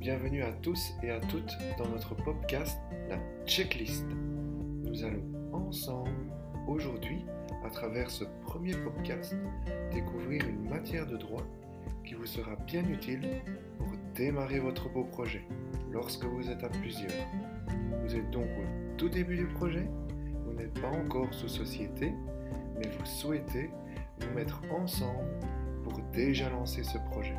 Bienvenue 0.00 0.42
à 0.42 0.52
tous 0.62 0.94
et 1.02 1.10
à 1.10 1.20
toutes 1.20 1.58
dans 1.76 1.86
notre 1.86 2.14
podcast 2.14 2.80
La 3.10 3.18
Checklist. 3.44 4.06
Nous 4.82 5.04
allons 5.04 5.22
ensemble 5.52 6.10
aujourd'hui, 6.66 7.26
à 7.66 7.68
travers 7.68 8.10
ce 8.10 8.24
premier 8.46 8.72
podcast, 8.72 9.36
découvrir 9.92 10.48
une 10.48 10.70
matière 10.70 11.06
de 11.06 11.18
droit 11.18 11.42
qui 12.02 12.14
vous 12.14 12.24
sera 12.24 12.56
bien 12.66 12.82
utile 12.88 13.42
pour 13.76 13.88
démarrer 14.14 14.58
votre 14.58 14.88
beau 14.88 15.04
projet 15.04 15.44
lorsque 15.92 16.24
vous 16.24 16.48
êtes 16.48 16.64
à 16.64 16.70
plusieurs. 16.70 17.26
Vous 18.02 18.16
êtes 18.16 18.30
donc 18.30 18.48
au 18.48 18.96
tout 18.96 19.10
début 19.10 19.36
du 19.36 19.48
projet, 19.48 19.86
vous 20.46 20.54
n'êtes 20.54 20.80
pas 20.80 20.88
encore 20.88 21.34
sous 21.34 21.48
société, 21.48 22.14
mais 22.78 22.88
vous 22.88 23.04
souhaitez 23.04 23.68
vous 24.18 24.34
mettre 24.34 24.62
ensemble 24.72 25.28
pour 25.84 26.00
déjà 26.14 26.48
lancer 26.48 26.84
ce 26.84 26.96
projet. 27.10 27.36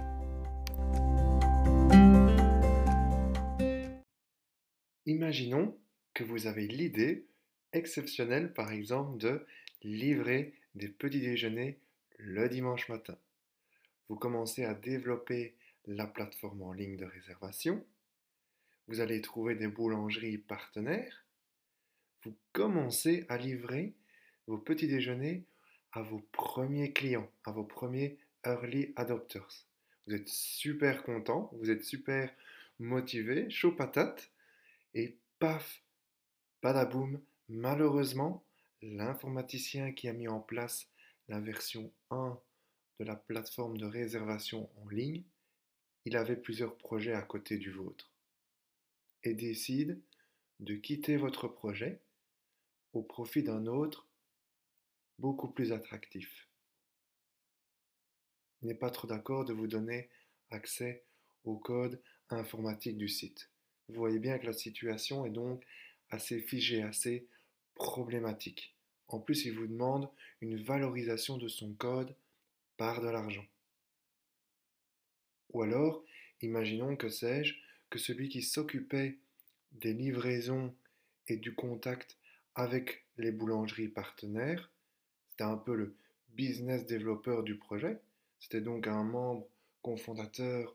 Imaginons 5.08 5.76
que 6.14 6.23
vous 6.23 6.46
avez 6.46 6.68
l'idée 6.68 7.26
exceptionnelle, 7.73 8.54
par 8.54 8.72
exemple, 8.72 9.18
de 9.18 9.46
livrer 9.82 10.54
des 10.76 10.90
petits 10.90 11.22
déjeuners 11.22 11.80
le 12.18 12.48
dimanche 12.48 12.88
matin. 12.88 13.18
Vous 14.10 14.16
commencez 14.16 14.64
à 14.64 14.76
développer 14.76 15.55
la 15.88 16.05
plateforme 16.05 16.62
en 16.62 16.74
ligne 16.74 16.98
de 16.98 17.05
réservation. 17.05 17.84
Vous 18.88 19.00
allez 19.00 19.22
trouver 19.22 19.55
des 19.55 19.68
boulangeries 19.68 20.38
partenaires. 20.38 21.26
Vous 22.24 22.36
commencez 22.52 23.26
à 23.30 23.38
livrer 23.38 23.94
vos 24.46 24.60
petits 24.60 24.88
déjeuners 24.88 25.44
à 25.94 26.04
vos 26.04 26.20
premiers 26.32 26.94
clients, 26.94 27.30
à 27.46 27.52
vos 27.52 27.63
premiers 27.63 28.18
early 28.46 28.94
adopters. 28.96 29.66
Vous 30.05 30.13
êtes 30.13 30.27
super 30.27 31.04
content, 31.04 31.49
vous 31.54 31.70
êtes 31.72 31.84
super 31.84 32.32
motivé, 32.79 33.49
chaud 33.49 33.72
patate, 33.72 34.32
et 34.94 35.18
paf, 35.40 35.84
badaboum, 36.62 37.22
malheureusement, 37.50 38.44
l'informaticien 38.82 39.92
qui 39.94 40.08
a 40.08 40.14
mis 40.14 40.28
en 40.28 40.40
place 40.40 40.88
la 41.28 41.40
version 41.40 41.94
1 42.10 42.40
de 43.00 43.06
la 43.06 43.16
plateforme 43.16 43.78
de 43.78 43.86
réservation 43.86 44.70
en 44.82 44.90
ligne, 44.90 45.24
il 46.06 46.18
avait 46.18 46.36
plusieurs 46.36 46.78
projets 46.78 47.14
à 47.14 47.22
côté 47.22 47.58
du 47.58 47.72
vôtre 47.72 48.12
et 49.24 49.34
décide 49.34 50.02
de 50.60 50.76
quitter 50.76 51.18
votre 51.18 51.48
projet 51.48 52.02
au 52.94 53.04
profit 53.04 53.44
d'un 53.44 53.68
autre 53.68 54.08
beaucoup 55.20 55.50
plus 55.50 55.72
attractif. 55.72 56.48
Il 58.62 58.68
n'est 58.68 58.76
pas 58.76 58.90
trop 58.90 59.08
d'accord 59.08 59.46
de 59.46 59.54
vous 59.54 59.68
donner 59.68 60.10
accès 60.50 61.04
au 61.44 61.58
code 61.58 62.02
informatique 62.30 62.98
du 62.98 63.08
site. 63.08 63.51
Vous 63.92 64.00
voyez 64.00 64.20
bien 64.20 64.40
que 64.40 64.46
la 64.46 64.53
situation 64.53 65.25
est 65.25 65.31
donc 65.31 65.66
assez 66.09 66.40
figée, 66.40 66.81
assez 66.81 67.28
problématique. 67.75 68.74
En 69.09 69.20
plus, 69.20 69.44
il 69.44 69.53
vous 69.53 69.68
demande 69.68 70.09
une 70.40 70.64
valorisation 70.64 71.38
de 71.38 71.50
son 71.50 71.74
code 71.74 72.16
par 72.78 73.02
de 73.02 73.09
l'argent. 73.09 73.46
Ou 75.52 75.62
alors, 75.64 76.06
imaginons 76.42 76.96
que 76.96 77.09
sais-je, 77.09 77.56
que 77.90 78.00
celui 78.00 78.30
qui 78.30 78.42
s'occupait 78.42 79.18
des 79.74 79.94
livraisons 79.94 80.74
et 81.28 81.36
du 81.36 81.53
contact 81.53 82.18
avec 82.56 83.03
les 83.18 83.31
boulangeries 83.31 83.90
partenaires, 83.90 84.72
c'était 85.30 85.44
un 85.44 85.58
peu 85.58 85.75
le 85.75 85.97
business 86.30 86.86
développeur 86.86 87.44
du 87.44 87.58
projet, 87.58 88.00
c'était 88.40 88.62
donc 88.62 88.88
un 88.88 89.03
membre 89.03 89.46
cofondateur 89.81 90.74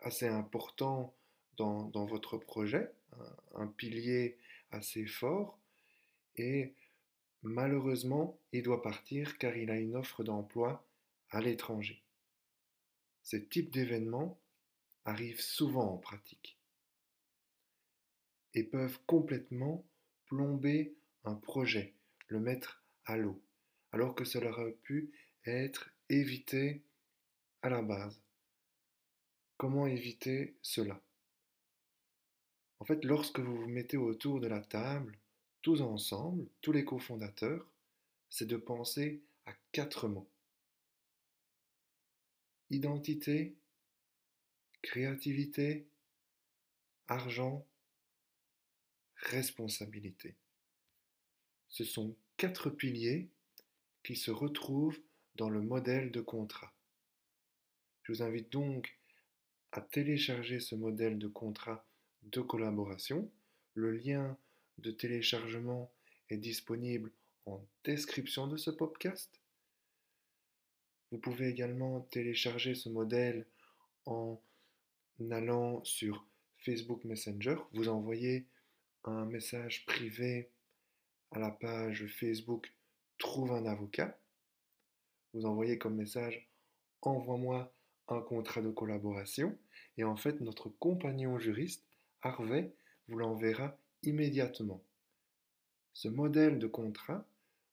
assez 0.00 0.28
important 0.28 1.14
dans, 1.56 2.06
votre 2.06 2.36
projet, 2.36 2.90
un, 3.54 3.66
pilier 3.66 4.38
assez 4.70 5.06
fort, 5.06 5.58
et 6.36 6.74
malheureusement, 7.42 8.38
il 8.52 8.62
doit 8.62 8.82
partir 8.82 9.38
car 9.38 9.56
il 9.56 9.70
a 9.70 9.78
une 9.78 9.96
offre 9.96 10.24
d'emploi 10.24 10.86
à 11.30 11.40
l'étranger. 11.40 12.02
Ce 13.22 13.36
type 13.36 13.70
d'événements 13.70 14.38
arrivent 15.04 15.40
souvent 15.40 15.92
en 15.92 15.96
pratique 15.96 16.58
et 18.54 18.64
peuvent 18.64 18.98
complètement 19.06 19.84
plomber 20.26 20.94
un 21.24 21.34
projet, 21.34 21.94
le 22.28 22.40
mettre 22.40 22.82
à 23.04 23.16
l'eau, 23.16 23.40
alors 23.92 24.14
que 24.14 24.24
cela 24.24 24.50
aurait 24.50 24.78
pu 24.82 25.12
être 25.44 25.90
évité 26.08 26.82
à 27.62 27.68
la 27.68 27.82
base. 27.82 28.20
Comment 29.56 29.86
éviter 29.86 30.56
cela? 30.62 31.00
En 32.78 32.84
fait, 32.84 33.04
lorsque 33.04 33.40
vous 33.40 33.56
vous 33.56 33.68
mettez 33.68 33.96
autour 33.96 34.40
de 34.40 34.46
la 34.46 34.60
table, 34.60 35.18
tous 35.62 35.80
ensemble, 35.80 36.46
tous 36.60 36.72
les 36.72 36.84
cofondateurs, 36.84 37.66
c'est 38.28 38.46
de 38.46 38.56
penser 38.56 39.22
à 39.46 39.52
quatre 39.72 40.08
mots. 40.08 40.28
Identité, 42.70 43.56
créativité, 44.82 45.86
argent, 47.08 47.66
responsabilité. 49.16 50.36
Ce 51.68 51.84
sont 51.84 52.16
quatre 52.36 52.70
piliers 52.70 53.28
qui 54.04 54.16
se 54.16 54.30
retrouvent 54.30 55.00
dans 55.34 55.48
le 55.48 55.60
modèle 55.60 56.10
de 56.10 56.20
contrat. 56.20 56.72
Je 58.02 58.12
vous 58.12 58.22
invite 58.22 58.52
donc 58.52 58.96
à 59.72 59.80
télécharger 59.80 60.60
ce 60.60 60.74
modèle 60.74 61.18
de 61.18 61.28
contrat 61.28 61.84
de 62.26 62.40
collaboration. 62.40 63.30
Le 63.74 63.92
lien 63.92 64.36
de 64.78 64.90
téléchargement 64.90 65.90
est 66.30 66.36
disponible 66.36 67.12
en 67.46 67.64
description 67.84 68.46
de 68.46 68.56
ce 68.56 68.70
podcast. 68.70 69.40
Vous 71.12 71.18
pouvez 71.18 71.48
également 71.48 72.00
télécharger 72.10 72.74
ce 72.74 72.88
modèle 72.88 73.46
en 74.06 74.40
allant 75.30 75.84
sur 75.84 76.26
Facebook 76.58 77.04
Messenger. 77.04 77.56
Vous 77.72 77.88
envoyez 77.88 78.46
un 79.04 79.24
message 79.24 79.86
privé 79.86 80.50
à 81.30 81.38
la 81.38 81.50
page 81.50 82.06
Facebook 82.06 82.72
Trouve 83.18 83.52
un 83.52 83.64
avocat. 83.64 84.18
Vous 85.32 85.46
envoyez 85.46 85.78
comme 85.78 85.96
message 85.96 86.48
Envoie-moi 87.02 87.72
un 88.08 88.20
contrat 88.20 88.60
de 88.60 88.70
collaboration. 88.70 89.56
Et 89.96 90.04
en 90.04 90.16
fait, 90.16 90.40
notre 90.40 90.68
compagnon 90.68 91.38
juriste, 91.38 91.85
Harvey, 92.22 92.72
vous 93.08 93.18
l'enverra 93.18 93.78
immédiatement. 94.02 94.82
Ce 95.92 96.08
modèle 96.08 96.58
de 96.58 96.66
contrat 96.66 97.26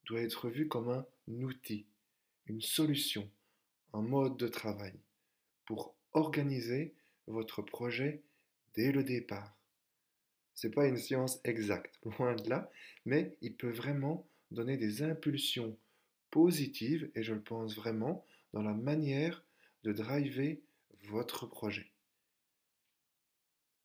doit 0.06 0.22
être 0.22 0.50
vu 0.50 0.68
comme 0.68 0.90
un 0.90 1.06
outil, 1.42 1.86
une 2.48 2.62
solution, 2.62 3.30
un 3.94 4.02
mode 4.02 4.38
de 4.38 4.48
travail 4.48 4.94
pour 5.66 5.96
organiser 6.14 6.94
votre 7.28 7.62
projet 7.62 8.22
dès 8.76 8.92
le 8.92 9.04
départ. 9.04 9.58
Ce 10.56 10.68
n'est 10.68 10.74
pas 10.74 10.88
une 10.88 10.98
science 10.98 11.40
exacte, 11.44 12.00
loin 12.18 12.36
de 12.36 12.50
là, 12.50 12.72
mais 13.06 13.36
il 13.42 13.56
peut 13.56 13.72
vraiment 13.72 14.28
donner 14.52 14.78
des 14.78 15.02
impulsions 15.02 15.78
positives, 16.30 17.10
et 17.16 17.24
je 17.24 17.34
le 17.34 17.42
pense 17.42 17.76
vraiment, 17.76 18.26
dans 18.54 18.62
la 18.62 18.74
manière 18.74 19.44
de 19.84 19.92
driver 19.92 20.62
votre 21.04 21.48
projet. 21.48 21.93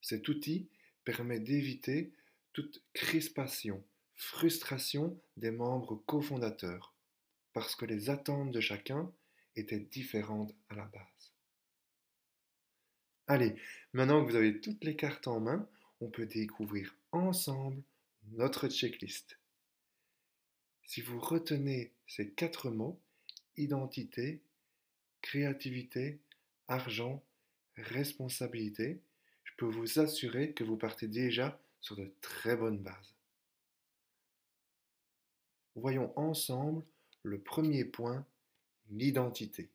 Cet 0.08 0.26
outil 0.30 0.70
permet 1.04 1.38
d'éviter 1.38 2.14
toute 2.54 2.82
crispation, 2.94 3.84
frustration 4.14 5.20
des 5.36 5.50
membres 5.50 5.96
cofondateurs, 6.06 6.94
parce 7.52 7.76
que 7.76 7.84
les 7.84 8.08
attentes 8.08 8.50
de 8.50 8.60
chacun 8.62 9.12
étaient 9.54 9.78
différentes 9.78 10.54
à 10.70 10.76
la 10.76 10.86
base. 10.86 11.34
Allez, 13.26 13.54
maintenant 13.92 14.24
que 14.24 14.30
vous 14.30 14.36
avez 14.36 14.62
toutes 14.62 14.82
les 14.82 14.96
cartes 14.96 15.28
en 15.28 15.40
main, 15.40 15.68
on 16.00 16.08
peut 16.08 16.24
découvrir 16.24 16.96
ensemble 17.12 17.82
notre 18.28 18.68
checklist. 18.68 19.38
Si 20.84 21.02
vous 21.02 21.20
retenez 21.20 21.92
ces 22.06 22.30
quatre 22.30 22.70
mots, 22.70 22.98
identité, 23.58 24.40
créativité, 25.20 26.18
argent, 26.66 27.22
responsabilité, 27.76 29.02
vous 29.66 29.98
assurer 29.98 30.52
que 30.52 30.64
vous 30.64 30.76
partez 30.76 31.08
déjà 31.08 31.60
sur 31.80 31.96
de 31.96 32.12
très 32.20 32.56
bonnes 32.56 32.82
bases. 32.82 33.14
Voyons 35.74 36.12
ensemble 36.18 36.84
le 37.22 37.38
premier 37.38 37.84
point, 37.84 38.26
l'identité. 38.90 39.68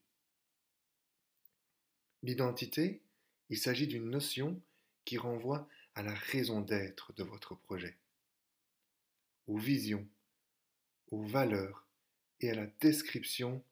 L'identité, 2.23 3.01
il 3.49 3.57
s'agit 3.57 3.87
d'une 3.87 4.09
notion 4.09 4.59
qui 5.05 5.17
renvoie 5.17 5.67
à 5.95 6.03
la 6.03 6.13
raison 6.13 6.61
d'être 6.61 7.13
de 7.13 7.23
votre 7.23 7.55
projet, 7.55 7.97
aux 9.47 9.57
visions, 9.57 10.07
aux 11.11 11.21
valeurs 11.21 11.85
et 12.39 12.49
à 12.49 12.55
la 12.55 12.65
description 12.79 13.63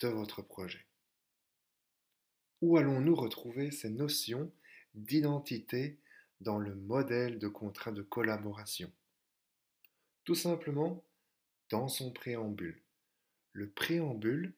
de 0.00 0.08
votre 0.08 0.42
projet. 0.42 0.84
Où 2.60 2.76
allons-nous 2.76 3.14
retrouver 3.14 3.70
ces 3.70 3.90
notions 3.90 4.52
d'identité 5.04 5.98
dans 6.40 6.58
le 6.58 6.74
modèle 6.74 7.38
de 7.38 7.48
contrat 7.48 7.92
de 7.92 8.02
collaboration. 8.02 8.92
Tout 10.24 10.34
simplement 10.34 11.04
dans 11.70 11.88
son 11.88 12.12
préambule. 12.12 12.80
Le 13.52 13.68
préambule, 13.68 14.54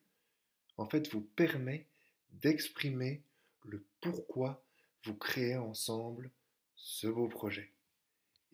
en 0.77 0.87
fait, 0.87 1.11
vous 1.11 1.21
permet 1.21 1.87
d'exprimer 2.31 3.23
le 3.63 3.83
pourquoi 3.99 4.63
vous 5.05 5.15
créez 5.15 5.57
ensemble 5.57 6.31
ce 6.75 7.07
beau 7.07 7.27
projet. 7.27 7.71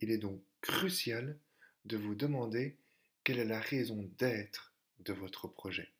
Il 0.00 0.10
est 0.10 0.18
donc 0.18 0.40
crucial 0.60 1.38
de 1.84 1.96
vous 1.96 2.14
demander 2.14 2.76
quelle 3.24 3.38
est 3.38 3.44
la 3.44 3.60
raison 3.60 4.10
d'être 4.18 4.72
de 5.00 5.12
votre 5.12 5.48
projet. 5.48 5.90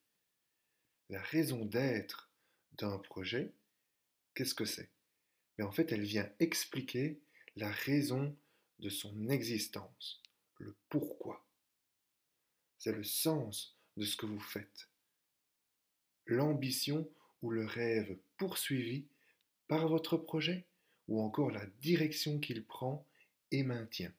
La 1.10 1.22
raison 1.22 1.64
d'être 1.64 2.30
d'un 2.72 2.98
projet, 2.98 3.52
qu'est-ce 4.34 4.54
que 4.54 4.64
c'est? 4.64 4.90
Mais 5.58 5.64
en 5.64 5.72
fait, 5.72 5.92
elle 5.92 6.04
vient 6.04 6.30
expliquer 6.38 7.20
la 7.56 7.70
raison 7.70 8.36
de 8.78 8.88
son 8.88 9.28
existence, 9.28 10.22
le 10.58 10.76
pourquoi. 10.88 11.44
C'est 12.78 12.92
le 12.92 13.02
sens 13.02 13.76
de 13.96 14.04
ce 14.04 14.16
que 14.16 14.26
vous 14.26 14.40
faites. 14.40 14.88
L'ambition 16.26 17.10
ou 17.42 17.50
le 17.50 17.66
rêve 17.66 18.16
poursuivi 18.36 19.06
par 19.66 19.88
votre 19.88 20.16
projet 20.16 20.64
ou 21.08 21.20
encore 21.20 21.50
la 21.50 21.66
direction 21.80 22.38
qu'il 22.38 22.64
prend 22.64 23.06
et 23.50 23.62
maintient. 23.62 24.12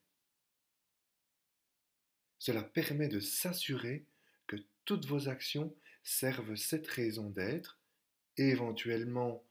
Cela 2.40 2.64
permet 2.64 3.08
de 3.08 3.20
s'assurer 3.20 4.06
que 4.48 4.58
toutes 4.86 5.06
vos 5.06 5.30
actions 5.30 5.74
servent 6.04 6.56
cette 6.56 6.88
raison 6.88 7.30
d'être 7.30 7.80
éventuellement 8.38 9.44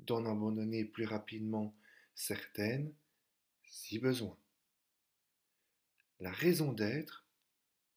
d'en 0.00 0.24
abandonner 0.26 0.84
plus 0.84 1.04
rapidement 1.04 1.74
certaines 2.14 2.92
si 3.64 3.98
besoin. 3.98 4.36
La 6.20 6.30
raison 6.30 6.72
d'être, 6.72 7.26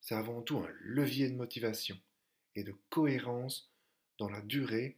c'est 0.01 0.15
avant 0.15 0.41
tout 0.41 0.57
un 0.57 0.69
levier 0.81 1.29
de 1.29 1.35
motivation 1.35 1.99
et 2.55 2.63
de 2.63 2.75
cohérence 2.89 3.71
dans 4.17 4.29
la 4.29 4.41
durée 4.41 4.97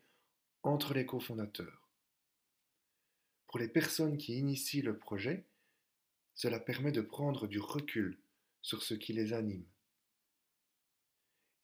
entre 0.63 0.93
les 0.93 1.05
cofondateurs. 1.05 1.89
Pour 3.47 3.59
les 3.59 3.67
personnes 3.67 4.17
qui 4.17 4.37
initient 4.37 4.83
le 4.83 4.97
projet, 4.97 5.43
cela 6.35 6.59
permet 6.59 6.91
de 6.91 7.01
prendre 7.01 7.47
du 7.47 7.59
recul 7.59 8.19
sur 8.61 8.83
ce 8.83 8.93
qui 8.93 9.13
les 9.13 9.33
anime 9.33 9.65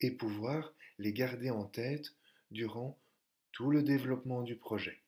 et 0.01 0.11
pouvoir 0.11 0.73
les 0.97 1.13
garder 1.13 1.49
en 1.49 1.65
tête 1.65 2.13
durant 2.51 2.99
tout 3.51 3.71
le 3.71 3.83
développement 3.83 4.41
du 4.41 4.55
projet. 4.55 5.05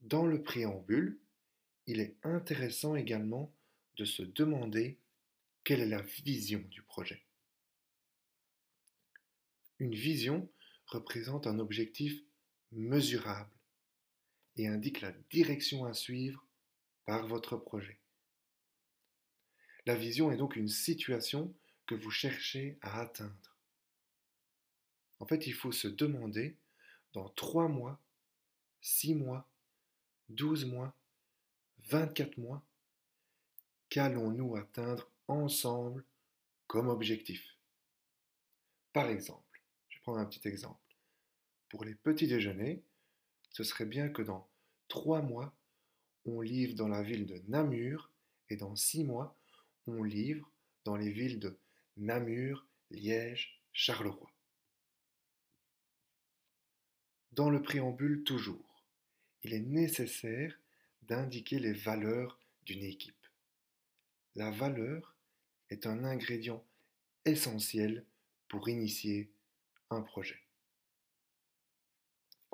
Dans 0.00 0.26
le 0.26 0.42
préambule, 0.42 1.18
il 1.86 2.00
est 2.00 2.16
intéressant 2.22 2.94
également 2.96 3.52
de 3.96 4.04
se 4.04 4.22
demander 4.22 4.98
quelle 5.64 5.80
est 5.80 5.86
la 5.86 6.02
vision 6.02 6.60
du 6.70 6.82
projet. 6.82 7.22
Une 9.78 9.94
vision 9.94 10.50
représente 10.86 11.46
un 11.46 11.58
objectif 11.58 12.22
mesurable 12.72 13.50
et 14.56 14.68
indique 14.68 15.00
la 15.00 15.12
direction 15.30 15.84
à 15.84 15.94
suivre 15.94 16.46
par 17.06 17.26
votre 17.26 17.56
projet. 17.56 17.98
La 19.86 19.96
vision 19.96 20.30
est 20.30 20.36
donc 20.36 20.56
une 20.56 20.68
situation 20.68 21.54
que 21.86 21.94
vous 21.94 22.10
cherchez 22.10 22.78
à 22.82 23.00
atteindre. 23.00 23.56
En 25.18 25.26
fait, 25.26 25.46
il 25.46 25.54
faut 25.54 25.72
se 25.72 25.88
demander, 25.88 26.56
dans 27.12 27.28
3 27.30 27.68
mois, 27.68 28.00
6 28.80 29.14
mois, 29.14 29.49
12 30.30 30.66
mois, 30.66 30.94
24 31.88 32.38
mois, 32.38 32.62
qu'allons-nous 33.88 34.56
atteindre 34.56 35.10
ensemble 35.26 36.04
comme 36.66 36.88
objectif? 36.88 37.56
Par 38.92 39.06
exemple, 39.08 39.60
je 39.88 39.96
vais 39.96 40.02
prendre 40.02 40.20
un 40.20 40.26
petit 40.26 40.46
exemple. 40.48 40.78
Pour 41.68 41.84
les 41.84 41.94
petits 41.94 42.28
déjeuners, 42.28 42.82
ce 43.50 43.64
serait 43.64 43.86
bien 43.86 44.08
que 44.08 44.22
dans 44.22 44.48
3 44.88 45.22
mois, 45.22 45.52
on 46.24 46.40
livre 46.40 46.74
dans 46.74 46.88
la 46.88 47.02
ville 47.02 47.26
de 47.26 47.42
Namur 47.48 48.10
et 48.48 48.56
dans 48.56 48.76
6 48.76 49.04
mois, 49.04 49.36
on 49.86 50.02
livre 50.04 50.48
dans 50.84 50.96
les 50.96 51.10
villes 51.10 51.40
de 51.40 51.58
Namur, 51.96 52.66
Liège, 52.90 53.60
Charleroi. 53.72 54.30
Dans 57.32 57.50
le 57.50 57.62
préambule 57.62 58.22
toujours, 58.24 58.69
il 59.42 59.54
est 59.54 59.60
nécessaire 59.60 60.58
d'indiquer 61.02 61.58
les 61.58 61.72
valeurs 61.72 62.38
d'une 62.66 62.82
équipe. 62.82 63.26
La 64.36 64.50
valeur 64.50 65.16
est 65.70 65.86
un 65.86 66.04
ingrédient 66.04 66.64
essentiel 67.24 68.04
pour 68.48 68.68
initier 68.68 69.30
un 69.90 70.02
projet. 70.02 70.40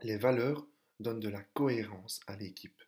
Les 0.03 0.17
valeurs 0.17 0.67
donnent 1.01 1.21
de 1.21 1.29
la 1.29 1.43
cohérence 1.43 2.21
à 2.27 2.37
l'équipe. 2.37 2.83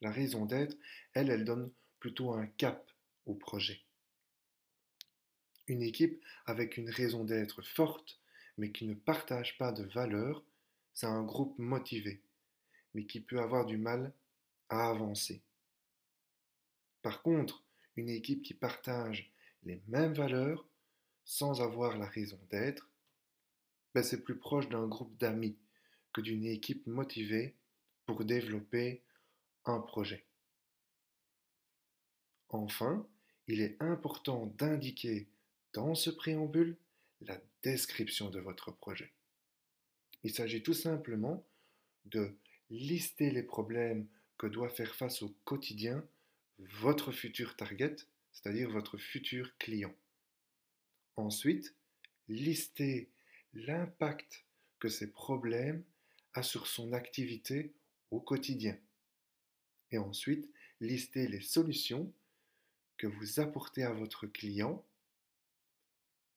La 0.00 0.10
raison 0.10 0.44
d'être, 0.44 0.76
elle, 1.14 1.30
elle 1.30 1.44
donne 1.44 1.70
plutôt 2.00 2.32
un 2.32 2.46
cap 2.46 2.90
au 3.24 3.34
projet. 3.34 3.80
Une 5.68 5.82
équipe 5.82 6.22
avec 6.44 6.76
une 6.76 6.90
raison 6.90 7.24
d'être 7.24 7.62
forte, 7.62 8.20
mais 8.58 8.70
qui 8.70 8.86
ne 8.86 8.94
partage 8.94 9.58
pas 9.58 9.72
de 9.72 9.84
valeurs, 9.84 10.44
c'est 10.94 11.06
un 11.06 11.22
groupe 11.22 11.58
motivé, 11.58 12.22
mais 12.96 13.04
qui 13.04 13.20
peut 13.20 13.40
avoir 13.40 13.66
du 13.66 13.76
mal 13.76 14.10
à 14.70 14.88
avancer. 14.88 15.42
Par 17.02 17.22
contre, 17.22 17.62
une 17.96 18.08
équipe 18.08 18.42
qui 18.42 18.54
partage 18.54 19.30
les 19.64 19.82
mêmes 19.86 20.14
valeurs 20.14 20.66
sans 21.26 21.60
avoir 21.60 21.98
la 21.98 22.06
raison 22.06 22.40
d'être, 22.50 22.88
ben 23.94 24.02
c'est 24.02 24.24
plus 24.24 24.38
proche 24.38 24.70
d'un 24.70 24.88
groupe 24.88 25.14
d'amis 25.18 25.58
que 26.14 26.22
d'une 26.22 26.46
équipe 26.46 26.86
motivée 26.86 27.54
pour 28.06 28.24
développer 28.24 29.02
un 29.66 29.80
projet. 29.80 30.24
Enfin, 32.48 33.06
il 33.46 33.60
est 33.60 33.76
important 33.82 34.46
d'indiquer 34.56 35.28
dans 35.74 35.94
ce 35.94 36.08
préambule 36.08 36.78
la 37.20 37.38
description 37.62 38.30
de 38.30 38.40
votre 38.40 38.70
projet. 38.70 39.12
Il 40.22 40.32
s'agit 40.32 40.62
tout 40.62 40.72
simplement 40.74 41.46
de 42.06 42.34
lister 42.70 43.30
les 43.30 43.42
problèmes 43.42 44.06
que 44.38 44.46
doit 44.46 44.68
faire 44.68 44.94
face 44.94 45.22
au 45.22 45.34
quotidien 45.44 46.06
votre 46.58 47.12
futur 47.12 47.56
target, 47.56 47.96
c'est-à-dire 48.32 48.70
votre 48.70 48.96
futur 48.96 49.56
client. 49.58 49.94
Ensuite, 51.16 51.74
lister 52.28 53.10
l'impact 53.54 54.44
que 54.78 54.88
ces 54.88 55.10
problèmes 55.10 55.84
a 56.34 56.42
sur 56.42 56.66
son 56.66 56.92
activité 56.92 57.72
au 58.10 58.20
quotidien. 58.20 58.78
Et 59.90 59.98
ensuite, 59.98 60.50
lister 60.80 61.28
les 61.28 61.40
solutions 61.40 62.12
que 62.98 63.06
vous 63.06 63.40
apportez 63.40 63.84
à 63.84 63.92
votre 63.92 64.26
client 64.26 64.84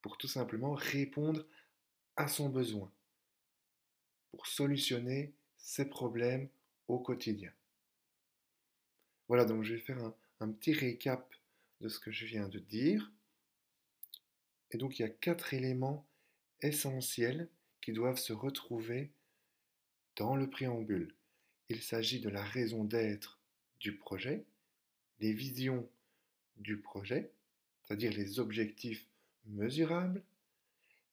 pour 0.01 0.17
tout 0.17 0.27
simplement 0.27 0.73
répondre 0.73 1.45
à 2.15 2.27
son 2.27 2.49
besoin, 2.49 2.91
pour 4.31 4.47
solutionner 4.47 5.33
ses 5.59 5.85
problèmes 5.85 6.49
au 6.87 6.99
quotidien. 6.99 7.51
Voilà, 9.27 9.45
donc 9.45 9.63
je 9.63 9.75
vais 9.75 9.79
faire 9.79 9.99
un, 10.39 10.51
petit 10.51 10.73
récap 10.73 11.33
de 11.81 11.87
ce 11.87 11.99
que 11.99 12.11
je 12.11 12.25
viens 12.25 12.47
de 12.47 12.59
dire. 12.59 13.11
Et 14.71 14.77
donc 14.77 14.97
il 14.97 15.03
y 15.03 15.05
a 15.05 15.09
quatre 15.09 15.53
éléments 15.53 16.07
essentiels 16.61 17.47
qui 17.81 17.93
doivent 17.93 18.17
se 18.17 18.33
retrouver 18.33 19.11
dans 20.15 20.35
le 20.35 20.49
préambule. 20.49 21.15
Il 21.69 21.81
s'agit 21.81 22.19
de 22.19 22.29
la 22.29 22.43
raison 22.43 22.83
d'être 22.83 23.39
du 23.79 23.95
projet, 23.95 24.45
les 25.19 25.33
visions 25.33 25.87
du 26.57 26.79
projet, 26.79 27.31
c'est-à-dire 27.83 28.11
les 28.11 28.39
objectifs 28.39 29.05
mesurables, 29.45 30.23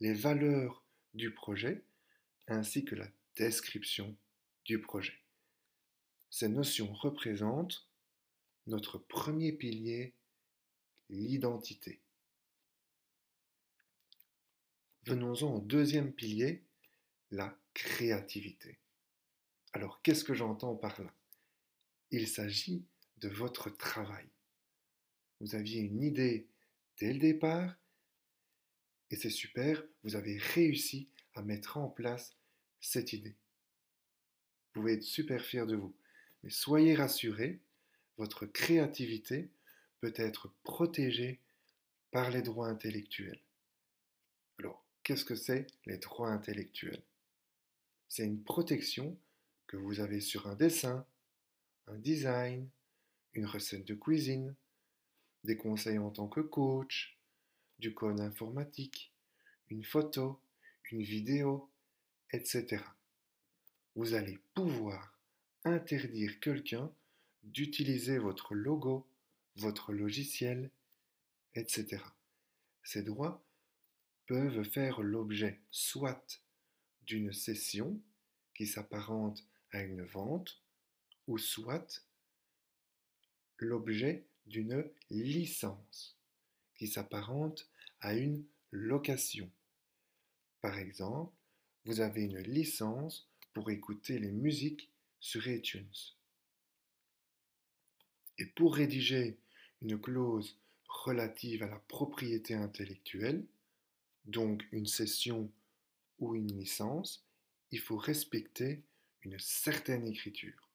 les 0.01 0.15
valeurs 0.15 0.83
du 1.15 1.33
projet, 1.33 1.83
ainsi 2.49 2.85
que 2.85 2.95
la 2.95 3.09
description 3.37 4.17
du 4.67 4.81
projet. 4.81 5.19
Ces 6.31 6.49
notions 6.49 6.93
représentent 6.93 7.89
notre 8.67 8.99
premier 8.99 9.53
pilier, 9.53 10.15
l'identité. 11.09 12.01
Venons-en 15.05 15.55
au 15.55 15.61
deuxième 15.61 16.13
pilier, 16.13 16.65
la 17.31 17.57
créativité. 17.75 18.79
Alors 19.73 20.03
qu'est-ce 20.03 20.25
que 20.25 20.35
j'entends 20.35 20.75
par 20.75 21.01
là? 21.01 21.15
Il 22.11 22.27
s'agit 22.27 22.85
de 23.19 23.29
votre 23.29 23.71
travail. 23.71 24.27
Vous 25.41 25.55
aviez 25.55 25.81
une 25.81 26.03
idée 26.03 26.49
dès 26.99 27.13
le 27.13 27.21
départ 27.21 27.77
et 29.11 29.17
c'est 29.17 29.31
super, 29.31 29.85
vous 30.03 30.17
avez 30.17 30.39
réussi 30.39 31.09
à 31.35 31.43
mettre 31.43 31.77
en 31.77 31.89
place 31.89 32.35
cette 32.81 33.13
idée. 33.13 33.37
Pouvez 34.77 34.93
être 34.93 35.05
super 35.05 35.43
fier 35.43 35.67
de 35.67 35.75
vous. 35.75 35.97
Mais 36.43 36.51
soyez 36.51 36.95
rassurés, 36.95 37.63
votre 38.19 38.45
créativité 38.45 39.49
peut 40.03 40.13
être 40.17 40.53
protégée 40.65 41.41
par 42.11 42.29
les 42.29 42.43
droits 42.43 42.69
intellectuels. 42.69 43.41
Alors, 44.59 44.85
qu'est-ce 45.03 45.25
que 45.25 45.35
c'est 45.35 45.67
les 45.87 45.97
droits 45.97 46.29
intellectuels? 46.29 47.03
C'est 48.11 48.27
une 48.27 48.43
protection 48.43 49.19
que 49.67 49.79
vous 49.79 50.01
avez 50.01 50.21
sur 50.21 50.47
un 50.47 50.57
dessin, 50.57 51.07
un 51.87 51.97
design, 51.97 52.69
une 53.33 53.47
recette 53.47 53.87
de 53.87 53.95
cuisine, 53.95 54.55
des 55.45 55.57
conseils 55.57 55.97
en 55.97 56.11
tant 56.11 56.29
que 56.29 56.41
coach, 56.41 57.19
du 57.79 57.95
code 57.95 58.21
informatique, 58.21 59.11
une 59.71 59.85
photo, 59.85 60.39
une 60.91 61.01
vidéo, 61.01 61.71
etc. 62.31 62.85
Vous 63.97 64.13
allez 64.13 64.39
pouvoir 64.53 65.19
interdire 65.65 66.39
quelqu'un 66.41 66.93
d'utiliser 67.43 68.19
votre 68.19 68.55
logo, 68.55 69.07
votre 69.57 69.95
logiciel, 69.95 70.71
etc. 71.55 72.03
Ces 72.83 73.03
droits 73.03 73.43
peuvent 74.27 74.65
faire 74.65 75.01
l'objet 75.01 75.63
soit 75.71 76.43
d'une 77.07 77.33
cession 77.33 77.99
qui 78.55 78.67
s'apparente 78.67 79.43
à 79.73 79.83
une 79.83 80.03
vente, 80.03 80.61
ou 81.27 81.39
soit 81.39 82.05
l'objet 83.57 84.27
d'une 84.45 84.85
licence 85.09 86.19
qui 86.75 86.87
s'apparente 86.87 87.67
à 88.01 88.13
une 88.13 88.45
location. 88.73 89.51
Par 90.61 90.77
exemple, 90.77 91.33
vous 91.87 92.01
avez 92.01 92.25
une 92.25 92.41
licence 92.41 93.27
pour 93.57 93.71
écouter 93.71 94.19
les 94.19 94.33
musiques 94.33 94.91
sur 95.19 95.49
iTunes. 95.49 95.97
Et 98.37 98.45
pour 98.45 98.75
rédiger 98.75 99.39
une 99.81 99.99
clause 99.99 100.59
relative 100.87 101.63
à 101.63 101.67
la 101.67 101.79
propriété 101.79 102.53
intellectuelle, 102.53 103.47
donc 104.27 104.69
une 104.73 104.85
cession 104.85 105.51
ou 106.19 106.35
une 106.35 106.53
licence, 106.53 107.25
il 107.71 107.81
faut 107.81 107.97
respecter 107.97 108.83
une 109.23 109.39
certaine 109.39 110.07
écriture, 110.07 110.69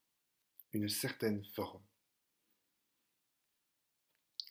une 0.73 0.89
certaine 0.89 1.45
forme. 1.45 1.83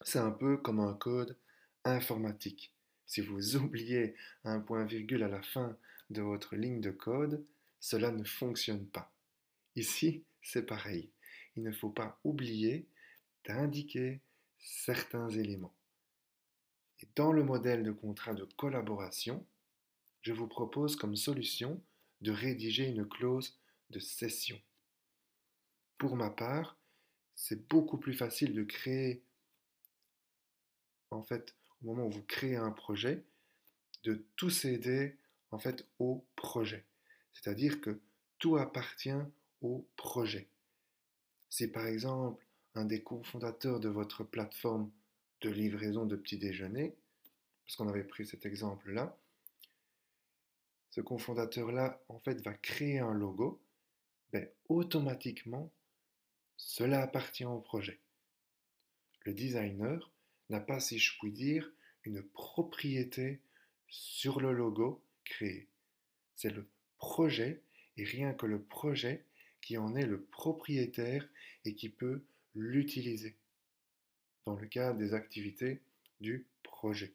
C'est 0.02 0.20
un 0.20 0.30
peu 0.30 0.56
comme 0.56 0.78
un 0.78 0.94
code 0.94 1.36
informatique. 1.82 2.72
Si 3.06 3.22
vous 3.22 3.56
oubliez 3.56 4.14
un 4.44 4.60
point-virgule 4.60 5.24
à 5.24 5.28
la 5.28 5.42
fin 5.42 5.76
de 6.10 6.22
votre 6.22 6.54
ligne 6.54 6.80
de 6.80 6.92
code, 6.92 7.44
cela 7.80 8.10
ne 8.10 8.24
fonctionne 8.24 8.86
pas. 8.86 9.12
Ici, 9.76 10.22
c'est 10.42 10.64
pareil. 10.64 11.10
Il 11.56 11.62
ne 11.62 11.72
faut 11.72 11.90
pas 11.90 12.18
oublier 12.24 12.86
d'indiquer 13.46 14.20
certains 14.58 15.30
éléments. 15.30 15.74
Dans 17.16 17.32
le 17.32 17.42
modèle 17.42 17.82
de 17.82 17.92
contrat 17.92 18.34
de 18.34 18.44
collaboration, 18.44 19.44
je 20.22 20.32
vous 20.32 20.46
propose 20.46 20.96
comme 20.96 21.16
solution 21.16 21.82
de 22.20 22.30
rédiger 22.30 22.86
une 22.86 23.08
clause 23.08 23.58
de 23.88 23.98
cession. 23.98 24.60
Pour 25.96 26.16
ma 26.16 26.30
part, 26.30 26.76
c'est 27.34 27.66
beaucoup 27.68 27.96
plus 27.96 28.12
facile 28.12 28.54
de 28.54 28.62
créer, 28.62 29.22
en 31.10 31.22
fait, 31.22 31.54
au 31.82 31.86
moment 31.86 32.06
où 32.06 32.10
vous 32.10 32.22
créez 32.22 32.56
un 32.56 32.70
projet, 32.70 33.24
de 34.04 34.24
tout 34.36 34.50
céder 34.50 35.16
en 35.50 35.58
fait 35.58 35.86
au 35.98 36.24
projet. 36.36 36.84
C'est-à-dire 37.32 37.80
que 37.80 38.00
tout 38.38 38.56
appartient 38.56 39.22
au 39.60 39.86
projet. 39.96 40.48
Si 41.48 41.68
par 41.68 41.86
exemple 41.86 42.44
un 42.74 42.84
des 42.84 43.02
cofondateurs 43.02 43.80
de 43.80 43.88
votre 43.88 44.24
plateforme 44.24 44.90
de 45.40 45.50
livraison 45.50 46.06
de 46.06 46.16
petit 46.16 46.38
déjeuner, 46.38 46.94
parce 47.64 47.76
qu'on 47.76 47.88
avait 47.88 48.04
pris 48.04 48.26
cet 48.26 48.46
exemple-là, 48.46 49.16
ce 50.90 51.00
cofondateur-là, 51.00 52.02
en 52.08 52.18
fait, 52.18 52.40
va 52.42 52.52
créer 52.52 52.98
un 52.98 53.14
logo, 53.14 53.60
ben, 54.32 54.48
automatiquement, 54.68 55.70
cela 56.56 57.02
appartient 57.02 57.44
au 57.44 57.60
projet. 57.60 58.00
Le 59.24 59.32
designer 59.32 60.10
n'a 60.48 60.60
pas, 60.60 60.80
si 60.80 60.98
je 60.98 61.16
puis 61.18 61.32
dire, 61.32 61.70
une 62.04 62.22
propriété 62.22 63.40
sur 63.88 64.40
le 64.40 64.52
logo 64.52 65.02
créé. 65.24 65.68
C'est 66.34 66.50
le 66.50 66.66
projet 67.00 67.62
et 67.96 68.04
rien 68.04 68.32
que 68.32 68.46
le 68.46 68.62
projet 68.62 69.24
qui 69.60 69.76
en 69.76 69.96
est 69.96 70.06
le 70.06 70.22
propriétaire 70.22 71.28
et 71.64 71.74
qui 71.74 71.88
peut 71.88 72.22
l'utiliser 72.54 73.36
dans 74.46 74.54
le 74.54 74.66
cadre 74.66 74.98
des 74.98 75.14
activités 75.14 75.80
du 76.20 76.46
projet. 76.62 77.12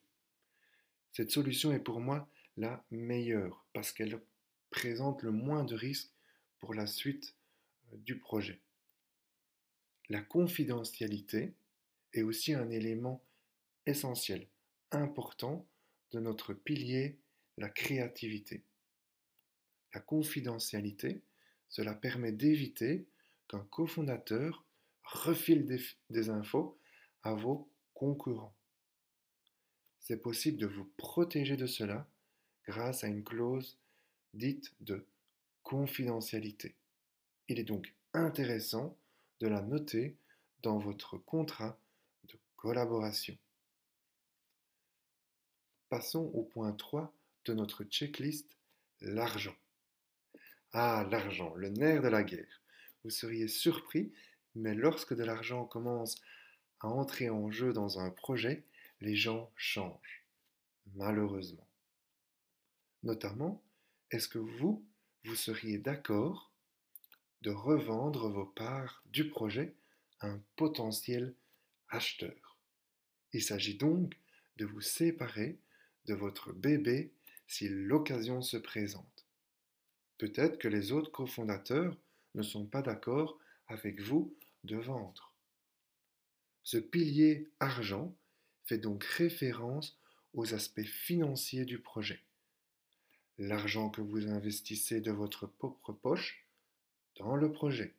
Cette 1.14 1.32
solution 1.32 1.72
est 1.72 1.80
pour 1.80 2.00
moi 2.00 2.28
la 2.58 2.84
meilleure 2.92 3.66
parce 3.74 3.92
qu'elle 3.92 4.20
présente 4.70 5.22
le 5.24 5.32
moins 5.32 5.64
de 5.64 5.76
risques 5.76 6.12
pour 6.60 6.74
la 6.74 6.88
suite 6.88 7.36
euh, 7.94 7.98
du 7.98 8.18
projet. 8.18 8.60
La 10.10 10.22
confidentialité 10.22 11.54
est 12.14 12.22
aussi 12.22 12.54
un 12.54 12.70
élément 12.70 13.24
essentiel, 13.86 14.48
important 14.92 15.66
de 16.12 16.20
notre 16.20 16.54
pilier, 16.54 17.18
la 17.58 17.70
créativité. 17.70 18.64
La 19.96 20.02
confidentialité, 20.02 21.22
cela 21.70 21.94
permet 21.94 22.34
d'éviter 22.34 23.08
qu'un 23.48 23.66
cofondateur 23.72 24.66
refile 25.04 25.66
des, 25.66 25.80
des, 26.10 26.30
infos 26.30 26.78
à 27.24 27.34
vos 27.34 27.72
concurrents. 27.94 28.54
C'est 30.02 30.22
possible 30.22 30.58
de 30.58 30.68
vous 30.68 30.84
protéger 30.98 31.56
de 31.56 31.66
cela 31.66 32.10
grâce 32.66 33.06
à 33.06 33.08
une 33.08 33.24
clause 33.24 33.80
dite 34.34 34.76
de 34.82 35.08
confidentialité. 35.64 36.76
Il 37.48 37.58
est 37.58 37.64
donc 37.64 37.96
intéressant 38.12 38.98
de 39.40 39.48
la 39.48 39.62
noter 39.62 40.18
dans 40.62 40.78
votre 40.78 41.18
contrat 41.18 41.80
de 42.26 42.38
collaboration. 42.58 43.38
Passons 45.88 46.30
au 46.34 46.44
point 46.44 46.74
3 46.74 47.14
de 47.46 47.54
notre 47.54 47.86
checklist, 47.86 48.58
l'argent. 49.00 49.56
Ah, 50.78 51.08
l'argent, 51.10 51.56
le 51.56 51.70
nerf 51.70 52.02
de 52.02 52.10
la 52.10 52.22
guerre. 52.22 52.62
Vous 53.06 53.10
seriez 53.10 53.48
surpris, 53.48 54.12
mais 54.56 54.76
lorsque 54.76 55.16
de 55.16 55.24
l'argent 55.24 55.64
commence 55.64 56.18
à 56.82 56.90
entrer 56.90 57.30
en 57.30 57.50
jeu 57.50 57.72
dans 57.72 58.02
un 58.02 58.10
projet, 58.10 58.66
les 59.00 59.16
gens 59.16 59.50
changent, 59.56 60.26
malheureusement. 60.94 61.66
Notamment, 63.04 63.64
est-ce 64.12 64.28
que 64.28 64.38
vous, 64.38 64.86
vous 65.24 65.36
seriez 65.36 65.78
d'accord 65.78 66.52
de 67.42 67.52
revendre 67.52 68.28
vos 68.28 68.46
parts 68.46 69.02
du 69.06 69.30
projet 69.30 69.74
à 70.20 70.28
un 70.28 70.42
potentiel 70.58 71.36
acheteur? 71.88 72.58
Il 73.32 73.42
s'agit 73.42 73.78
donc 73.78 74.18
de 74.58 74.66
vous 74.66 74.82
séparer 74.82 75.58
de 76.08 76.16
votre 76.16 76.52
bébé 76.52 77.14
si 77.48 77.70
l'occasion 77.70 78.42
se 78.42 78.58
présente. 78.58 79.15
Peut-être 80.18 80.58
que 80.58 80.68
les 80.68 80.92
autres 80.92 81.12
cofondateurs 81.12 81.98
ne 82.36 82.44
sont 82.44 82.66
pas 82.66 82.82
d'accord 82.82 83.38
avec 83.68 84.02
vous 84.02 84.34
de 84.64 84.78
vendre. 84.78 85.34
Ce 86.64 86.78
pilier 86.78 87.48
argent 87.60 88.16
fait 88.66 88.78
donc 88.78 89.04
référence 89.04 90.00
aux 90.34 90.54
aspects 90.54 90.86
financiers 90.86 91.66
du 91.66 91.80
projet. 91.80 92.22
L'argent 93.38 93.90
que 93.90 94.02
vous 94.02 94.28
investissez 94.28 95.02
de 95.02 95.12
votre 95.12 95.46
propre 95.46 95.94
poche 95.94 96.48
dans 97.18 97.36
le 97.36 97.52
projet, 97.52 97.94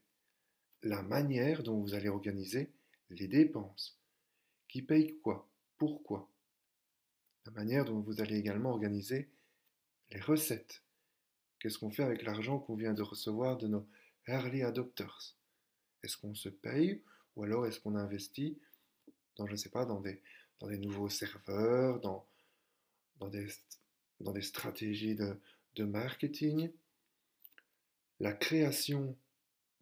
la 0.83 1.03
manière 1.03 1.63
dont 1.63 1.81
vous 1.81 1.95
allez 1.95 2.09
organiser 2.09 2.71
les 3.11 3.29
dépenses, 3.29 3.99
qui 4.69 4.83
paye 4.83 5.17
quoi, 5.19 5.49
pourquoi, 5.79 6.29
la 7.45 7.53
manière 7.53 7.85
dont 7.85 8.01
vous 8.01 8.21
allez 8.21 8.37
également 8.37 8.71
organiser 8.71 9.29
les 10.11 10.21
recettes. 10.21 10.83
Qu'est-ce 11.67 11.79
qu'on 11.79 11.91
fait 11.91 12.05
avec 12.05 12.23
l'argent 12.23 12.61
qu'on 12.61 12.77
vient 12.77 12.95
de 12.95 13.03
recevoir 13.03 13.57
de 13.57 13.67
nos 13.67 13.89
early 14.29 14.63
adopters? 14.63 15.35
Est-ce 16.05 16.17
qu'on 16.17 16.33
se 16.37 16.49
paye 16.49 17.03
ou 17.35 17.43
alors 17.43 17.67
est-ce 17.67 17.81
qu'on 17.81 17.97
investit 17.97 18.57
dans, 19.35 19.49
je 19.49 19.51
ne 19.51 19.57
sais 19.57 19.71
pas, 19.71 19.85
dans 19.85 19.99
des, 19.99 20.23
dans 20.61 20.69
des 20.69 20.79
nouveaux 20.79 21.09
serveurs, 21.09 21.99
dans, 21.99 22.25
dans 23.19 23.27
des 23.27 23.49
dans 24.21 24.31
des 24.31 24.43
stratégies 24.43 25.17
de, 25.17 25.41
de 25.75 25.83
marketing, 25.83 26.71
la 28.21 28.33
création 28.33 29.19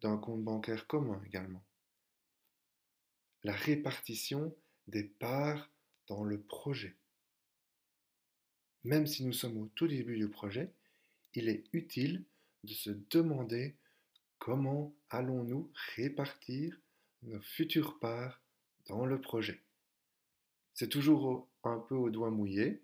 d'un 0.01 0.17
compte 0.17 0.43
bancaire 0.43 0.87
commun 0.87 1.21
également, 1.27 1.63
la 3.43 3.53
répartition 3.53 4.55
des 4.87 5.03
parts 5.03 5.69
dans 6.07 6.23
le 6.23 6.41
projet. 6.41 6.95
Même 8.83 9.05
si 9.05 9.23
nous 9.23 9.33
sommes 9.33 9.57
au 9.57 9.67
tout 9.75 9.87
début 9.87 10.17
du 10.17 10.29
projet, 10.29 10.73
il 11.35 11.49
est 11.49 11.65
utile 11.73 12.23
de 12.63 12.73
se 12.73 12.89
demander 13.09 13.75
comment 14.39 14.95
allons-nous 15.09 15.71
répartir 15.95 16.79
nos 17.23 17.41
futures 17.41 17.99
parts 17.99 18.41
dans 18.87 19.05
le 19.05 19.19
projet 19.19 19.61
C'est 20.73 20.89
toujours 20.89 21.47
un 21.63 21.79
peu 21.79 21.95
au 21.95 22.09
doigt 22.09 22.31
mouillé. 22.31 22.81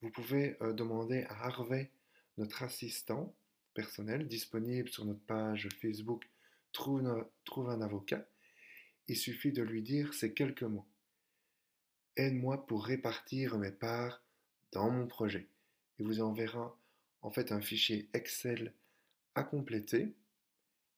Vous 0.00 0.10
pouvez 0.10 0.56
euh, 0.62 0.72
demander 0.72 1.24
à 1.24 1.46
Harvey, 1.46 1.90
notre 2.38 2.62
assistant 2.62 3.34
personnel, 3.74 4.26
disponible 4.26 4.88
sur 4.88 5.04
notre 5.04 5.24
page 5.24 5.68
Facebook 5.80 6.28
Trouve, 6.72 7.06
un 7.68 7.82
avocat. 7.82 8.26
Il 9.08 9.16
suffit 9.16 9.52
de 9.52 9.62
lui 9.62 9.82
dire 9.82 10.14
ces 10.14 10.32
quelques 10.32 10.62
mots. 10.62 10.86
Aide-moi 12.16 12.66
pour 12.66 12.86
répartir 12.86 13.58
mes 13.58 13.70
parts 13.70 14.22
dans 14.72 14.90
mon 14.90 15.06
projet. 15.06 15.48
Il 15.98 16.06
vous 16.06 16.20
enverra 16.22 16.74
en 17.22 17.30
fait 17.30 17.52
un 17.52 17.60
fichier 17.60 18.08
Excel 18.12 18.72
à 19.34 19.42
compléter. 19.42 20.12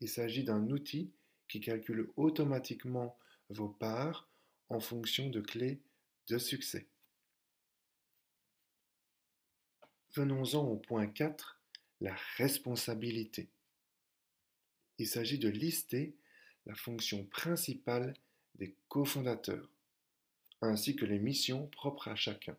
Il 0.01 0.09
s'agit 0.09 0.45
d'un 0.45 0.69
outil 0.71 1.13
qui 1.49 1.61
calcule 1.61 2.11
automatiquement 2.17 3.17
vos 3.51 3.69
parts 3.69 4.29
en 4.69 4.81
fonction 4.81 5.29
de 5.29 5.41
clés 5.41 5.81
de 6.29 6.39
succès. 6.39 6.87
Venons-en 10.15 10.65
au 10.67 10.77
point 10.77 11.07
4, 11.07 11.61
la 12.01 12.15
responsabilité. 12.37 13.49
Il 14.99 15.09
s'agit 15.09 15.39
de 15.39 15.49
lister 15.49 16.15
la 16.67 16.75
fonction 16.75 17.25
principale 17.27 18.15
des 18.55 18.75
cofondateurs, 18.89 19.69
ainsi 20.63 20.97
que 20.97 21.05
les 21.05 21.19
missions 21.19 21.67
propres 21.67 22.09
à 22.09 22.15
chacun. 22.15 22.57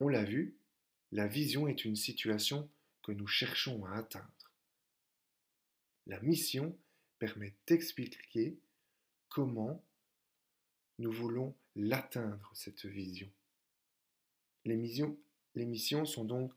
On 0.00 0.08
l'a 0.08 0.24
vu, 0.24 0.56
la 1.14 1.28
vision 1.28 1.68
est 1.68 1.84
une 1.84 1.94
situation 1.94 2.68
que 3.04 3.12
nous 3.12 3.28
cherchons 3.28 3.84
à 3.86 3.92
atteindre. 3.92 4.52
La 6.08 6.20
mission 6.20 6.76
permet 7.20 7.54
d'expliquer 7.68 8.58
comment 9.28 9.84
nous 10.98 11.12
voulons 11.12 11.54
l'atteindre, 11.76 12.50
cette 12.52 12.84
vision. 12.84 13.30
Les 14.64 14.76
missions, 14.76 16.04
sont 16.04 16.24
donc 16.24 16.52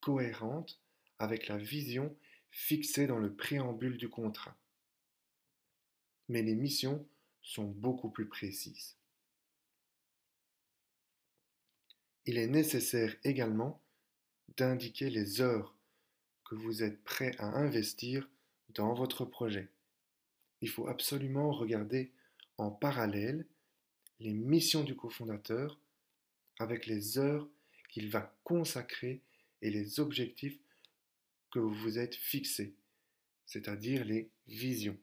cohérentes 0.00 0.80
avec 1.20 1.46
la 1.46 1.56
vision 1.56 2.16
fixée 2.50 3.06
dans 3.06 3.18
le 3.18 3.32
préambule 3.32 3.98
du 3.98 4.08
contrat. 4.08 4.56
Mais 6.28 6.42
les 6.42 6.56
missions 6.56 7.06
sont 7.40 7.66
beaucoup 7.68 8.10
plus 8.10 8.26
précises. 8.26 8.96
Il 12.26 12.38
est 12.38 12.48
nécessaire 12.48 13.14
également 13.22 13.81
d'indiquer 14.56 15.10
les 15.10 15.40
heures 15.40 15.74
que 16.44 16.54
vous 16.54 16.82
êtes 16.82 17.02
prêt 17.04 17.34
à 17.38 17.46
investir 17.46 18.28
dans 18.70 18.94
votre 18.94 19.24
projet. 19.24 19.68
Il 20.60 20.68
faut 20.68 20.86
absolument 20.86 21.52
regarder 21.52 22.12
en 22.58 22.70
parallèle 22.70 23.46
les 24.20 24.32
missions 24.32 24.84
du 24.84 24.94
cofondateur 24.94 25.78
avec 26.58 26.86
les 26.86 27.18
heures 27.18 27.48
qu'il 27.88 28.10
va 28.10 28.34
consacrer 28.44 29.20
et 29.60 29.70
les 29.70 30.00
objectifs 30.00 30.58
que 31.50 31.58
vous 31.58 31.74
vous 31.74 31.98
êtes 31.98 32.14
fixés, 32.14 32.74
c'est-à-dire 33.46 34.04
les 34.04 34.30
visions, 34.46 34.98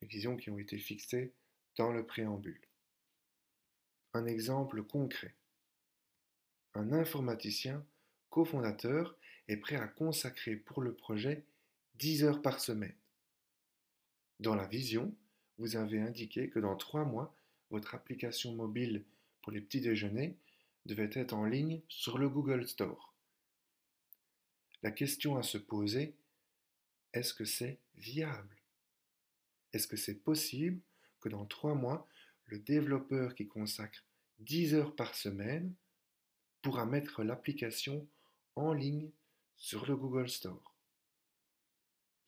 les 0.00 0.08
visions 0.08 0.36
qui 0.36 0.50
ont 0.50 0.58
été 0.58 0.78
fixées 0.78 1.32
dans 1.76 1.92
le 1.92 2.04
préambule. 2.04 2.60
Un 4.14 4.26
exemple 4.26 4.82
concret. 4.82 5.34
Un 6.74 6.92
informaticien 6.92 7.84
cofondateur 8.32 9.16
est 9.46 9.58
prêt 9.58 9.76
à 9.76 9.86
consacrer 9.86 10.56
pour 10.56 10.80
le 10.80 10.94
projet 10.94 11.44
10 11.96 12.24
heures 12.24 12.42
par 12.42 12.60
semaine. 12.60 12.96
Dans 14.40 14.54
la 14.54 14.66
vision, 14.66 15.14
vous 15.58 15.76
avez 15.76 16.00
indiqué 16.00 16.48
que 16.48 16.58
dans 16.58 16.74
trois 16.74 17.04
mois, 17.04 17.36
votre 17.70 17.94
application 17.94 18.54
mobile 18.54 19.04
pour 19.42 19.52
les 19.52 19.60
petits 19.60 19.82
déjeuners 19.82 20.34
devait 20.86 21.10
être 21.12 21.34
en 21.34 21.44
ligne 21.44 21.82
sur 21.88 22.16
le 22.16 22.28
Google 22.30 22.66
Store. 22.66 23.14
La 24.82 24.90
question 24.90 25.36
à 25.36 25.42
se 25.42 25.58
poser, 25.58 26.14
est-ce 27.12 27.34
que 27.34 27.44
c'est 27.44 27.78
viable? 27.96 28.56
Est-ce 29.74 29.86
que 29.86 29.98
c'est 29.98 30.18
possible 30.18 30.80
que 31.20 31.28
dans 31.28 31.44
trois 31.44 31.74
mois, 31.74 32.08
le 32.46 32.58
développeur 32.58 33.34
qui 33.34 33.46
consacre 33.46 34.02
10 34.38 34.74
heures 34.74 34.96
par 34.96 35.14
semaine 35.14 35.74
pourra 36.62 36.86
mettre 36.86 37.22
l'application 37.22 38.08
en 38.56 38.72
ligne 38.72 39.10
sur 39.56 39.86
le 39.86 39.96
Google 39.96 40.28
Store 40.28 40.74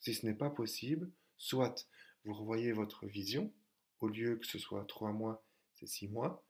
Si 0.00 0.14
ce 0.14 0.26
n'est 0.26 0.34
pas 0.34 0.50
possible, 0.50 1.10
soit 1.36 1.86
vous 2.24 2.34
revoyez 2.34 2.72
votre 2.72 3.06
vision, 3.06 3.52
au 4.00 4.08
lieu 4.08 4.36
que 4.36 4.46
ce 4.46 4.58
soit 4.58 4.84
trois 4.86 5.12
mois, 5.12 5.44
c'est 5.74 5.86
six 5.86 6.08
mois, 6.08 6.44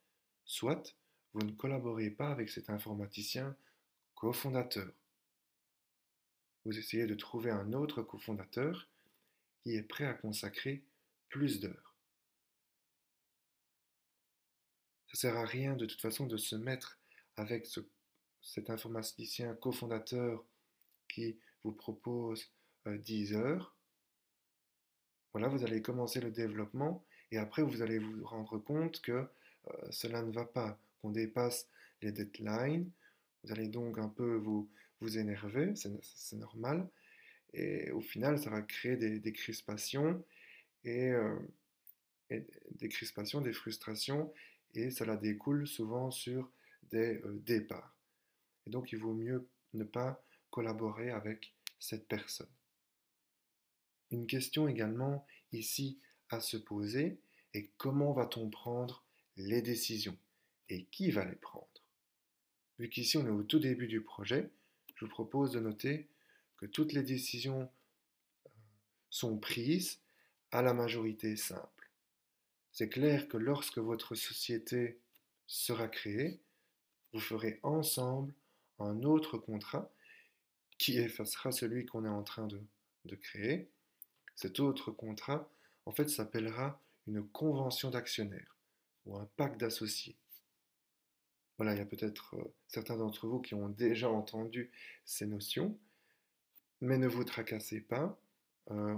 soit 0.44 0.94
vous 1.32 1.42
ne 1.44 1.52
collaborez 1.52 2.10
pas 2.10 2.30
avec 2.30 2.48
cet 2.48 2.70
informaticien 2.70 3.56
cofondateur. 4.14 4.92
Vous 6.64 6.78
essayez 6.78 7.06
de 7.06 7.14
trouver 7.14 7.50
un 7.50 7.72
autre 7.72 8.02
cofondateur 8.02 8.88
qui 9.62 9.74
est 9.74 9.82
prêt 9.82 10.06
à 10.06 10.14
consacrer 10.14 10.84
plus 11.28 11.60
d'heures. 11.60 11.94
Ça 15.06 15.12
ne 15.14 15.32
sert 15.32 15.37
à 15.37 15.44
rien 15.44 15.76
de 15.76 15.87
toute 15.87 16.00
façon 16.00 16.26
de 16.26 16.37
se 16.37 16.56
mettre 16.56 16.98
avec 17.37 17.66
cet 18.44 18.70
informaticien 18.70 19.54
cofondateur 19.54 20.44
qui 21.09 21.37
vous 21.64 21.72
propose 21.72 22.50
10 22.87 23.35
euh, 23.35 23.38
heures 23.38 23.74
voilà, 25.35 25.48
vous 25.48 25.64
allez 25.64 25.83
commencer 25.83 26.20
le 26.20 26.30
développement 26.30 27.04
et 27.33 27.38
après 27.38 27.62
vous 27.62 27.83
allez 27.83 27.98
vous 27.98 28.24
rendre 28.24 28.57
compte 28.57 29.00
que 29.02 29.11
euh, 29.11 29.26
cela 29.90 30.22
ne 30.22 30.30
va 30.30 30.44
pas, 30.44 30.78
qu'on 31.02 31.11
dépasse 31.11 31.68
les 32.02 32.12
deadlines. 32.12 32.88
Vous 33.42 33.50
allez 33.50 33.66
donc 33.66 33.98
un 33.98 34.09
peu 34.09 34.37
vous, 34.37 34.70
vous 35.00 35.18
énerver, 35.18 35.74
c'est 35.74 36.37
normal. 36.37 36.88
Et 37.52 37.90
au 37.90 38.00
final, 38.00 38.38
ça 38.38 38.48
va 38.48 38.62
créer 38.62 38.96
des, 38.96 39.33
crispations 39.33 40.24
euh, 40.87 41.38
et, 42.30 42.46
des 42.70 42.88
crispations, 42.88 43.40
des 43.40 43.52
frustrations, 43.52 44.33
et 44.74 44.90
cela 44.90 45.16
découle 45.16 45.66
souvent 45.66 46.12
sur 46.12 46.48
des 46.90 47.20
euh, 47.24 47.42
départs. 47.44 47.92
Et 48.66 48.70
donc, 48.70 48.92
il 48.92 48.98
vaut 48.98 49.14
mieux 49.14 49.48
ne 49.74 49.85
pas 49.85 50.22
collaborer 50.50 51.11
avec 51.11 51.53
cette 51.79 52.07
personne. 52.09 52.48
Une 54.11 54.27
question 54.27 54.68
également 54.68 55.27
ici 55.53 55.98
à 56.31 56.40
se 56.40 56.57
poser 56.57 57.18
est 57.53 57.70
comment 57.77 58.12
va-t-on 58.12 58.48
prendre 58.50 59.05
les 59.37 59.62
décisions 59.62 60.16
et 60.68 60.85
qui 60.85 61.11
va 61.11 61.24
les 61.24 61.37
prendre? 61.37 61.68
Vu 62.79 62.88
qu'ici 62.88 63.16
on 63.16 63.27
est 63.27 63.31
au 63.31 63.42
tout 63.42 63.59
début 63.59 63.87
du 63.87 64.00
projet, 64.00 64.50
je 64.94 65.05
vous 65.05 65.11
propose 65.11 65.53
de 65.53 65.61
noter 65.61 66.09
que 66.57 66.66
toutes 66.66 66.92
les 66.92 67.03
décisions 67.03 67.70
euh, 68.46 68.50
sont 69.11 69.38
prises 69.38 70.00
à 70.50 70.62
la 70.62 70.74
majorité 70.74 71.37
simple. 71.37 71.90
C'est 72.72 72.88
clair 72.88 73.29
que 73.29 73.37
lorsque 73.37 73.79
votre 73.79 74.14
société 74.14 74.98
sera 75.46 75.88
créée, 75.88 76.40
vous 77.12 77.20
ferez 77.20 77.61
ensemble 77.62 78.33
un 78.78 79.02
autre 79.02 79.38
contrat 79.38 79.90
qui 80.78 80.98
effacera 80.98 81.52
celui 81.52 81.87
qu'on 81.87 82.04
est 82.04 82.08
en 82.08 82.22
train 82.22 82.46
de, 82.46 82.60
créer 83.16 83.70
cet 84.34 84.58
autre 84.58 84.90
contrat, 84.90 85.48
en 85.87 85.92
fait, 85.92 86.08
s'appellera 86.08 86.80
une 87.06 87.22
convention 87.22 87.90
d'actionnaires 87.90 88.56
ou 89.06 89.16
un 89.16 89.28
pacte 89.37 89.60
d'associés. 89.60 90.16
Voilà, 91.58 91.74
il 91.74 91.78
y 91.78 91.82
a 91.82 91.87
peut-être 91.87 92.34
euh, 92.34 92.52
certains 92.66 92.96
d'entre 92.96 93.28
vous 93.28 93.40
qui 93.40 93.54
ont 93.54 93.68
déjà 93.68 94.10
entendu 94.10 94.72
ces 95.04 95.26
notions, 95.26 95.78
mais 96.80 96.98
ne 96.98 97.06
vous 97.06 97.22
tracassez 97.22 97.80
pas. 97.80 98.18
Euh, 98.72 98.96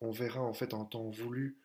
on 0.00 0.10
verra 0.10 0.42
en 0.42 0.52
fait 0.52 0.74
en 0.74 0.84
temps 0.84 1.08
voulu 1.08 1.56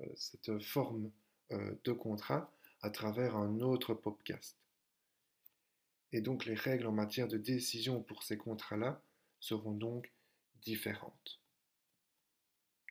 euh, 0.00 0.06
cette 0.16 0.62
forme 0.62 1.10
de 1.50 1.92
contrat 1.92 2.52
à 2.80 2.90
travers 2.90 3.36
un 3.36 3.60
autre 3.60 3.92
podcast. 3.92 4.56
Et 6.12 6.20
donc 6.20 6.44
les 6.44 6.54
règles 6.54 6.86
en 6.86 6.92
matière 6.92 7.28
de 7.28 7.38
décision 7.38 8.02
pour 8.02 8.22
ces 8.22 8.36
contrats-là 8.36 9.02
seront 9.38 9.72
donc 9.72 10.12
différentes 10.62 11.40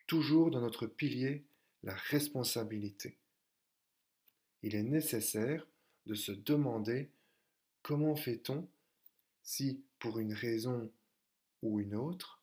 toujours 0.09 0.49
dans 0.49 0.59
notre 0.59 0.87
pilier 0.87 1.45
la 1.83 1.93
responsabilité. 1.93 3.19
Il 4.63 4.73
est 4.73 4.81
nécessaire 4.81 5.67
de 6.07 6.15
se 6.15 6.31
demander 6.31 7.11
comment 7.83 8.15
fait-on 8.15 8.67
si, 9.43 9.83
pour 9.99 10.17
une 10.17 10.33
raison 10.33 10.91
ou 11.61 11.79
une 11.79 11.93
autre, 11.93 12.41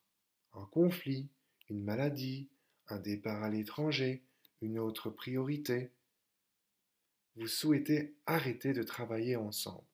un 0.55 0.65
conflit, 0.67 1.29
une 1.69 1.83
maladie, 1.83 2.49
un 2.87 3.01
départ 3.01 3.43
à 3.43 3.51
l'étranger, 3.51 4.23
une 4.61 4.79
autre 4.79 5.11
priorité, 5.11 5.91
vous 7.35 7.49
souhaitez 7.49 8.15
arrêter 8.27 8.75
de 8.75 8.85
travailler 8.85 9.35
ensemble, 9.35 9.89